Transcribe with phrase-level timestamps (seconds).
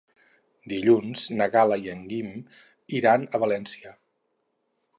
[0.71, 2.33] Dilluns na Gal·la i en Guim
[3.01, 3.95] iran a València.